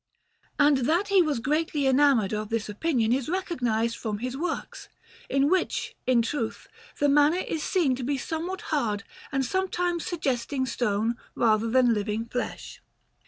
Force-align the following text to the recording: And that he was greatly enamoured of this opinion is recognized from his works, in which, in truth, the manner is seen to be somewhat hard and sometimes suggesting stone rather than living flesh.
And 0.57 0.77
that 0.87 1.09
he 1.09 1.21
was 1.21 1.37
greatly 1.37 1.85
enamoured 1.85 2.33
of 2.33 2.49
this 2.49 2.67
opinion 2.67 3.13
is 3.13 3.29
recognized 3.29 3.97
from 3.97 4.17
his 4.17 4.35
works, 4.35 4.89
in 5.29 5.47
which, 5.47 5.95
in 6.07 6.23
truth, 6.23 6.67
the 6.97 7.07
manner 7.07 7.43
is 7.47 7.61
seen 7.61 7.95
to 7.97 8.03
be 8.03 8.17
somewhat 8.17 8.61
hard 8.73 9.03
and 9.31 9.45
sometimes 9.45 10.03
suggesting 10.03 10.65
stone 10.65 11.17
rather 11.35 11.69
than 11.69 11.93
living 11.93 12.25
flesh. 12.25 12.81